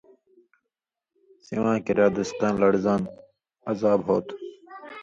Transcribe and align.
سِواں 1.45 1.77
کِریا 1.85 2.07
دُسقیاں 2.15 2.53
لڑزان 2.61 3.01
(عذاب) 3.71 3.99
ہو 4.07 4.17
تُھو، 4.25 4.35